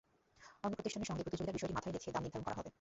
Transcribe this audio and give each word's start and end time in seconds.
অন্য 0.63 0.73
প্রতিষ্ঠানের 0.77 1.09
সঙ্গে 1.09 1.23
প্রতিযোগিতার 1.23 1.55
বিষয়টি 1.57 1.75
মাথায় 1.77 1.93
রেখে 1.95 2.13
দাম 2.13 2.23
নির্ধারণ 2.23 2.45
করা 2.47 2.57
হবে। 2.59 2.69